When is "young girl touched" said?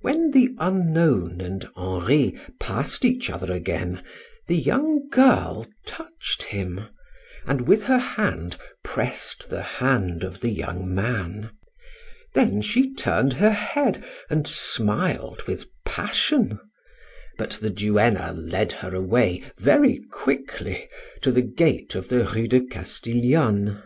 4.56-6.42